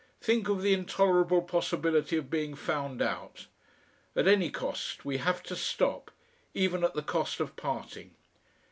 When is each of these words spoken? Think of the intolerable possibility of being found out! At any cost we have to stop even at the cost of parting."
Think 0.19 0.49
of 0.49 0.63
the 0.63 0.73
intolerable 0.73 1.43
possibility 1.43 2.17
of 2.17 2.31
being 2.31 2.55
found 2.55 3.03
out! 3.03 3.45
At 4.15 4.27
any 4.27 4.49
cost 4.49 5.05
we 5.05 5.17
have 5.17 5.43
to 5.43 5.55
stop 5.55 6.09
even 6.55 6.83
at 6.83 6.95
the 6.95 7.03
cost 7.03 7.39
of 7.39 7.55
parting." 7.55 8.15